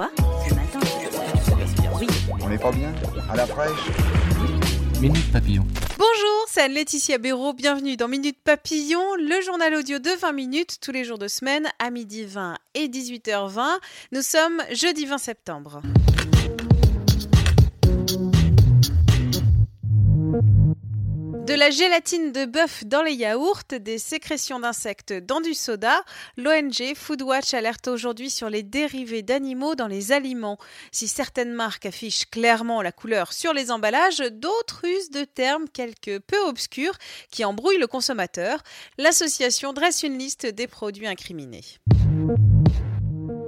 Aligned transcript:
Quoi 0.00 0.10
Ce 0.48 0.54
matin 0.54 0.80
Oui. 2.00 2.06
On 2.40 2.48
n'est 2.48 2.56
pas 2.56 2.72
bien 2.72 2.90
À 3.30 3.36
la 3.36 3.46
fraîche 3.46 3.90
Minute 4.98 5.30
Papillon. 5.30 5.66
Bonjour, 5.98 6.46
c'est 6.48 6.62
Anne-Laetitia 6.62 7.18
Béraud. 7.18 7.52
Bienvenue 7.52 7.98
dans 7.98 8.08
Minute 8.08 8.38
Papillon, 8.42 9.14
le 9.16 9.42
journal 9.42 9.74
audio 9.74 9.98
de 9.98 10.08
20 10.18 10.32
minutes 10.32 10.78
tous 10.80 10.92
les 10.92 11.04
jours 11.04 11.18
de 11.18 11.28
semaine 11.28 11.68
à 11.78 11.90
midi 11.90 12.24
20 12.24 12.56
et 12.72 12.88
18h20. 12.88 13.78
Nous 14.12 14.22
sommes 14.22 14.62
jeudi 14.72 15.04
20 15.04 15.18
septembre. 15.18 15.82
La 21.60 21.68
gélatine 21.68 22.32
de 22.32 22.46
bœuf 22.46 22.84
dans 22.86 23.02
les 23.02 23.12
yaourts, 23.12 23.64
des 23.70 23.98
sécrétions 23.98 24.60
d'insectes 24.60 25.12
dans 25.12 25.42
du 25.42 25.52
soda, 25.52 26.02
l'ONG 26.38 26.94
Foodwatch 26.96 27.52
alerte 27.52 27.86
aujourd'hui 27.86 28.30
sur 28.30 28.48
les 28.48 28.62
dérivés 28.62 29.20
d'animaux 29.20 29.74
dans 29.74 29.86
les 29.86 30.10
aliments. 30.10 30.56
Si 30.90 31.06
certaines 31.06 31.52
marques 31.52 31.84
affichent 31.84 32.24
clairement 32.30 32.80
la 32.80 32.92
couleur 32.92 33.34
sur 33.34 33.52
les 33.52 33.70
emballages, 33.70 34.22
d'autres 34.32 34.86
usent 34.86 35.10
de 35.10 35.24
termes 35.24 35.68
quelque 35.68 36.16
peu 36.16 36.38
obscurs 36.46 36.96
qui 37.30 37.44
embrouillent 37.44 37.76
le 37.76 37.86
consommateur. 37.86 38.62
L'association 38.96 39.74
dresse 39.74 40.02
une 40.02 40.16
liste 40.16 40.46
des 40.46 40.66
produits 40.66 41.08
incriminés. 41.08 41.64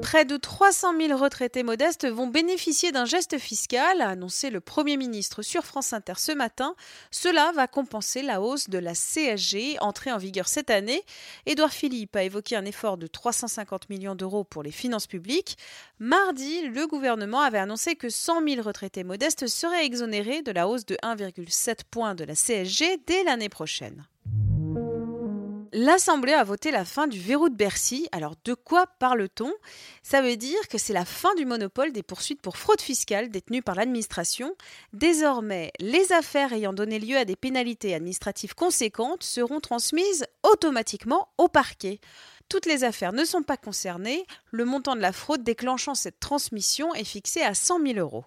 Près 0.02 0.24
de 0.24 0.36
300 0.36 0.98
000 1.00 1.16
retraités 1.16 1.62
modestes 1.62 2.06
vont 2.06 2.26
bénéficier 2.26 2.90
d'un 2.90 3.04
geste 3.04 3.38
fiscal, 3.38 4.00
a 4.00 4.08
annoncé 4.08 4.50
le 4.50 4.60
Premier 4.60 4.96
ministre 4.96 5.42
sur 5.42 5.64
France 5.64 5.92
Inter 5.92 6.14
ce 6.18 6.32
matin. 6.32 6.74
Cela 7.12 7.52
va 7.54 7.68
compenser 7.68 8.20
la 8.22 8.42
hausse 8.42 8.68
de 8.68 8.78
la 8.78 8.94
CSG 8.94 9.78
entrée 9.80 10.10
en 10.10 10.18
vigueur 10.18 10.48
cette 10.48 10.70
année. 10.70 11.02
Édouard 11.46 11.72
Philippe 11.72 12.16
a 12.16 12.24
évoqué 12.24 12.56
un 12.56 12.64
effort 12.64 12.98
de 12.98 13.06
350 13.06 13.88
millions 13.90 14.16
d'euros 14.16 14.42
pour 14.42 14.64
les 14.64 14.72
finances 14.72 15.06
publiques. 15.06 15.56
Mardi, 16.00 16.62
le 16.62 16.86
gouvernement 16.88 17.40
avait 17.40 17.58
annoncé 17.58 17.94
que 17.94 18.10
100 18.10 18.46
000 18.46 18.62
retraités 18.62 19.04
modestes 19.04 19.46
seraient 19.46 19.86
exonérés 19.86 20.42
de 20.42 20.50
la 20.50 20.66
hausse 20.66 20.84
de 20.84 20.96
1,7 20.96 21.82
point 21.90 22.16
de 22.16 22.24
la 22.24 22.34
CSG 22.34 22.98
dès 23.06 23.22
l'année 23.22 23.48
prochaine. 23.48 24.04
L'Assemblée 25.74 26.34
a 26.34 26.44
voté 26.44 26.70
la 26.70 26.84
fin 26.84 27.06
du 27.06 27.18
verrou 27.18 27.48
de 27.48 27.54
Bercy. 27.54 28.06
Alors 28.12 28.34
de 28.44 28.52
quoi 28.52 28.86
parle-t-on? 28.98 29.50
Ça 30.02 30.20
veut 30.20 30.36
dire 30.36 30.68
que 30.68 30.76
c'est 30.76 30.92
la 30.92 31.06
fin 31.06 31.34
du 31.34 31.46
monopole 31.46 31.92
des 31.92 32.02
poursuites 32.02 32.42
pour 32.42 32.58
fraude 32.58 32.82
fiscale 32.82 33.30
détenues 33.30 33.62
par 33.62 33.74
l'administration. 33.74 34.54
Désormais, 34.92 35.72
les 35.80 36.12
affaires 36.12 36.52
ayant 36.52 36.74
donné 36.74 36.98
lieu 36.98 37.16
à 37.16 37.24
des 37.24 37.36
pénalités 37.36 37.94
administratives 37.94 38.54
conséquentes 38.54 39.22
seront 39.22 39.60
transmises 39.60 40.26
automatiquement 40.42 41.28
au 41.38 41.48
parquet. 41.48 42.00
Toutes 42.50 42.66
les 42.66 42.84
affaires 42.84 43.14
ne 43.14 43.24
sont 43.24 43.42
pas 43.42 43.56
concernées. 43.56 44.26
Le 44.50 44.66
montant 44.66 44.94
de 44.94 45.00
la 45.00 45.12
fraude 45.12 45.42
déclenchant 45.42 45.94
cette 45.94 46.20
transmission 46.20 46.94
est 46.94 47.04
fixé 47.04 47.40
à 47.40 47.54
100 47.54 47.86
000 47.86 47.98
euros. 47.98 48.26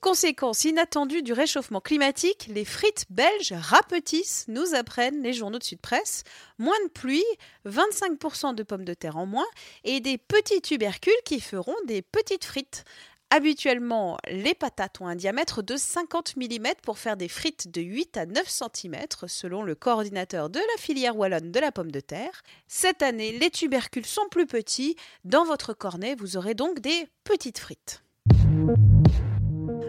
Conséquence 0.00 0.64
inattendue 0.64 1.22
du 1.22 1.32
réchauffement 1.32 1.80
climatique, 1.80 2.48
les 2.54 2.64
frites 2.64 3.04
belges 3.10 3.52
rapetissent, 3.52 4.46
nous 4.48 4.74
apprennent 4.74 5.22
les 5.22 5.32
journaux 5.32 5.58
de 5.58 5.64
Sud 5.64 5.80
Presse. 5.80 6.22
Moins 6.58 6.78
de 6.84 6.90
pluie, 6.90 7.24
25% 7.66 8.54
de 8.54 8.62
pommes 8.62 8.84
de 8.84 8.94
terre 8.94 9.16
en 9.16 9.26
moins 9.26 9.46
et 9.84 10.00
des 10.00 10.16
petits 10.16 10.62
tubercules 10.62 11.12
qui 11.24 11.40
feront 11.40 11.76
des 11.86 12.00
petites 12.00 12.44
frites. 12.44 12.84
Habituellement, 13.30 14.16
les 14.30 14.54
patates 14.54 15.02
ont 15.02 15.06
un 15.06 15.16
diamètre 15.16 15.62
de 15.62 15.76
50 15.76 16.36
mm 16.36 16.68
pour 16.82 16.98
faire 16.98 17.18
des 17.18 17.28
frites 17.28 17.70
de 17.70 17.82
8 17.82 18.16
à 18.16 18.24
9 18.24 18.48
cm, 18.48 18.96
selon 19.26 19.62
le 19.62 19.74
coordinateur 19.74 20.48
de 20.48 20.58
la 20.58 20.82
filière 20.82 21.16
wallonne 21.16 21.52
de 21.52 21.60
la 21.60 21.70
pomme 21.70 21.92
de 21.92 22.00
terre. 22.00 22.42
Cette 22.68 23.02
année, 23.02 23.32
les 23.38 23.50
tubercules 23.50 24.06
sont 24.06 24.28
plus 24.30 24.46
petits. 24.46 24.96
Dans 25.24 25.44
votre 25.44 25.74
cornet, 25.74 26.14
vous 26.14 26.38
aurez 26.38 26.54
donc 26.54 26.80
des 26.80 27.06
petites 27.24 27.58
frites. 27.58 28.02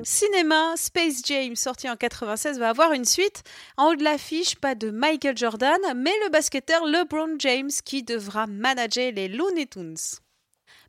Cinéma, 0.04 0.76
Space 0.78 1.22
James, 1.26 1.56
sorti 1.56 1.90
en 1.90 1.96
96, 1.96 2.60
va 2.60 2.70
avoir 2.70 2.94
une 2.94 3.06
suite. 3.06 3.44
En 3.78 3.92
haut 3.92 3.96
de 3.96 4.04
l'affiche, 4.04 4.56
pas 4.56 4.76
de 4.76 4.90
Michael 4.92 5.38
Jordan, 5.38 5.80
mais 5.96 6.14
le 6.24 6.30
basketteur 6.30 6.86
LeBron 6.86 7.36
James 7.40 7.72
qui 7.86 8.04
devra 8.04 8.48
manager 8.48 9.12
les 9.12 9.28
Looney 9.28 9.68
Tunes. 9.68 9.98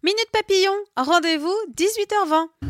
Minute 0.02 0.30
Papillon, 0.32 0.76
rendez-vous 0.96 1.56
18h20. 1.76 2.69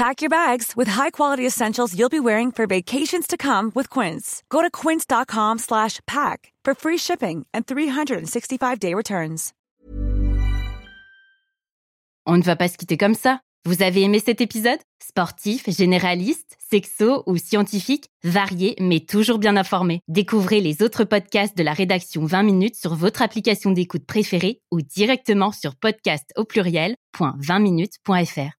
Pack 0.00 0.22
your 0.22 0.30
bags 0.30 0.72
with 0.74 0.88
high-quality 0.88 1.46
essentials 1.46 1.94
you'll 1.94 2.08
be 2.08 2.18
wearing 2.18 2.50
for 2.50 2.66
vacations 2.66 3.26
to 3.26 3.36
come 3.36 3.70
with 3.74 3.90
Quince. 3.90 4.42
Go 4.48 4.62
to 4.62 4.70
quince.com/pack 4.70 6.52
for 6.64 6.74
free 6.74 6.96
shipping 6.96 7.44
and 7.52 7.66
365-day 7.66 8.94
returns. 8.94 9.52
On 12.24 12.38
ne 12.38 12.42
va 12.42 12.56
pas 12.56 12.68
se 12.68 12.78
quitter 12.78 12.96
comme 12.96 13.14
ça. 13.14 13.40
Vous 13.66 13.82
avez 13.82 14.00
aimé 14.00 14.22
cet 14.24 14.40
épisode? 14.40 14.78
Sportif, 15.06 15.68
généraliste, 15.68 16.56
sexo 16.70 17.22
ou 17.26 17.36
scientifique, 17.36 18.06
varié 18.24 18.76
mais 18.80 19.00
toujours 19.00 19.38
bien 19.38 19.58
informé. 19.58 20.00
Découvrez 20.08 20.62
les 20.62 20.80
autres 20.80 21.04
podcasts 21.04 21.58
de 21.58 21.62
la 21.62 21.74
rédaction 21.74 22.24
20 22.24 22.42
minutes 22.42 22.76
sur 22.76 22.94
votre 22.94 23.20
application 23.20 23.70
d'écoute 23.70 24.06
préférée 24.06 24.62
ou 24.70 24.80
directement 24.80 25.52
sur 25.52 25.76
podcast 25.76 26.32
au 26.36 26.46
pluriel.20minutes.fr. 26.46 28.59